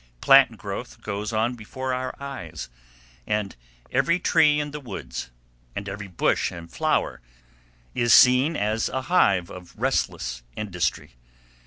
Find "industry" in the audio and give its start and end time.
10.55-11.17